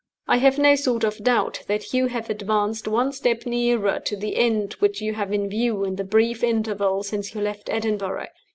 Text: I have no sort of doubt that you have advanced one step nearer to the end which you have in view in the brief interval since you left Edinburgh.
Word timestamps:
I 0.27 0.37
have 0.37 0.57
no 0.57 0.73
sort 0.73 1.03
of 1.03 1.23
doubt 1.23 1.61
that 1.67 1.93
you 1.93 2.07
have 2.07 2.27
advanced 2.31 2.87
one 2.87 3.11
step 3.11 3.45
nearer 3.45 3.99
to 3.99 4.15
the 4.17 4.35
end 4.35 4.73
which 4.79 4.99
you 4.99 5.13
have 5.13 5.31
in 5.31 5.47
view 5.47 5.83
in 5.85 5.95
the 5.95 6.03
brief 6.03 6.43
interval 6.43 7.03
since 7.03 7.35
you 7.35 7.41
left 7.41 7.69
Edinburgh. 7.69 8.29